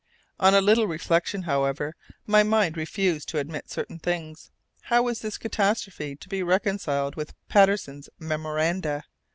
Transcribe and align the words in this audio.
On 0.39 0.55
a 0.55 0.61
little 0.61 0.87
reflection, 0.87 1.43
however, 1.43 1.95
my 2.25 2.41
mind 2.41 2.75
refused 2.75 3.29
to 3.29 3.37
admit 3.37 3.69
certain 3.69 3.99
things. 3.99 4.49
How 4.85 5.03
was 5.03 5.19
this 5.21 5.37
catastrophe 5.37 6.15
to 6.15 6.27
be 6.27 6.41
reconciled 6.41 7.15
with 7.15 7.35
Patterson's 7.49 8.09
memoranda? 8.17 9.03